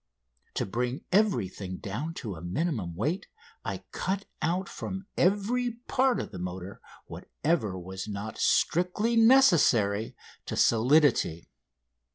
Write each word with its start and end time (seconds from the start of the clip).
To 0.55 0.65
bring 0.65 1.05
everything 1.11 1.77
down 1.77 2.15
to 2.15 2.33
a 2.33 2.41
minimum 2.41 2.95
weight, 2.95 3.27
I 3.63 3.83
cut 3.91 4.25
out 4.41 4.67
from 4.67 5.05
every 5.15 5.73
part 5.87 6.19
of 6.19 6.31
the 6.31 6.39
motor 6.39 6.81
whatever 7.05 7.77
was 7.77 8.07
not 8.07 8.39
strictly 8.39 9.15
necessary 9.15 10.15
to 10.47 10.55
solidity. 10.57 11.51